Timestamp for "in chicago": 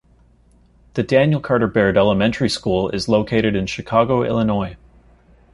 3.55-4.23